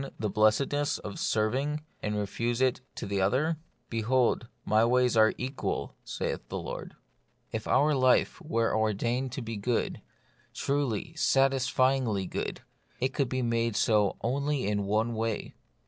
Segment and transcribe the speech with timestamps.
[0.19, 3.57] the blessedness of serving, and refuse it to the other?"
[3.91, 6.95] Behold, my ways are equal, saith the Lord."
[7.51, 10.01] If our life were ordained to be good,
[10.55, 12.61] truly, satisfyingly good,
[12.99, 15.53] it could be made so only in one way.